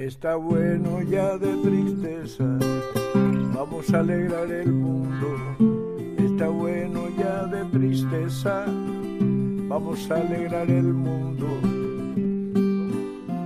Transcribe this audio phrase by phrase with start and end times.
[0.00, 2.58] Está bueno ya de tristeza,
[3.54, 5.26] vamos a alegrar el mundo.
[6.16, 8.64] Está bueno ya de tristeza,
[9.68, 11.46] vamos a alegrar el mundo.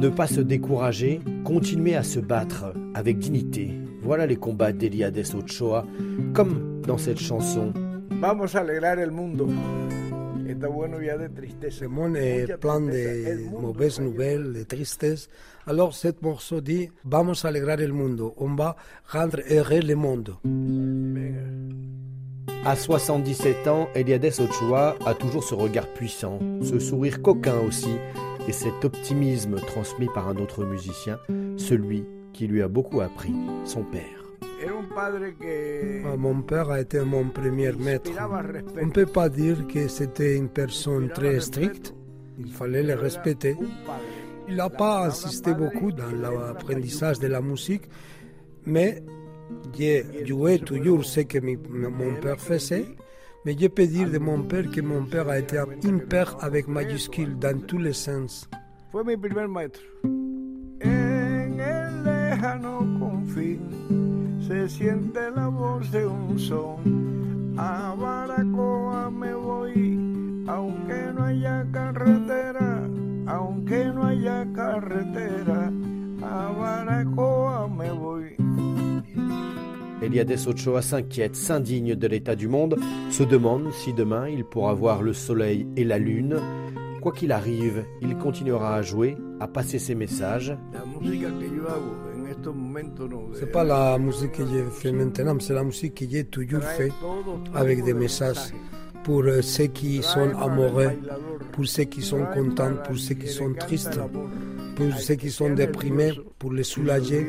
[0.00, 3.72] Ne pas se décourager, continuer à se battre avec dignité.
[4.04, 5.84] Voilà les combats d'Eliades Ochoa,
[6.32, 7.72] comme dans cette chanson.
[8.20, 9.48] Vamos a alegrar el mundo.
[10.48, 11.84] Está bueno ya de tristeza.
[11.84, 15.28] Le monde est plein de mauvaises nouvelles, de tristesse.
[15.66, 18.34] Alors, cette morceau dit Vamos a alegrar el mundo.
[18.36, 18.76] On va
[19.06, 20.36] rendre heureux le monde.
[22.64, 27.94] À 77 ans, Eliades Ochoa a toujours ce regard puissant, ce sourire coquin aussi,
[28.48, 31.18] et cet optimisme transmis par un autre musicien,
[31.56, 34.25] celui qui lui a beaucoup appris, son père.
[36.04, 38.10] Ah, mon père a été mon premier maître.
[38.80, 41.94] On ne peut pas dire que c'était une personne très stricte.
[42.38, 43.56] Il fallait le respecter.
[44.48, 47.84] Il n'a pas insisté beaucoup dans l'apprentissage de la musique,
[48.64, 49.02] mais
[49.76, 52.86] j'ai joué toujours ce que mon père faisait.
[53.44, 56.66] Mais je peux dire de mon père que mon père a été un père avec
[56.66, 58.48] majuscule dans tous les sens.
[58.90, 59.80] Fue mi primer maître.
[60.84, 63.75] En el lejano confín
[64.68, 66.76] se siente la voz de un son.
[67.56, 69.98] A Baracoa me voy,
[70.48, 72.82] aunque no haya carretera,
[73.26, 75.70] aunque no haya carretera.
[76.22, 78.36] A Baracoa me voy.
[80.02, 82.76] Eliades Ochoa s'inquiète, s'indigne de l'état du monde,
[83.10, 86.36] se demande si demain il pourra voir le soleil et la lune.
[87.00, 90.56] Quoi qu'il arrive, il continuera à jouer, à passer ses messages.
[93.34, 96.92] C'est pas la musique que je fais maintenant, c'est la musique que j'ai toujours fait
[97.54, 98.52] avec des messages
[99.04, 100.90] pour ceux qui sont amoureux,
[101.52, 104.00] pour ceux qui sont contents, pour ceux qui sont tristes,
[104.74, 107.26] pour ceux qui sont déprimés, pour les soulager.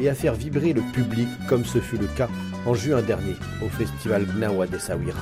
[0.00, 2.28] Et à faire vibrer le public comme ce fut le cas
[2.66, 5.20] en juin dernier au festival Gnawa de Sawira.